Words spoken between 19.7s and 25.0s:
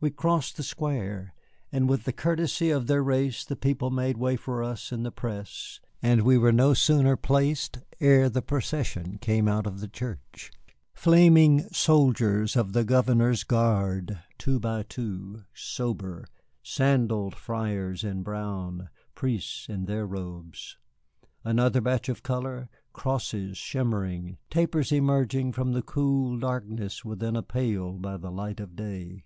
their robes, another batch of color; crosses shimmering, tapers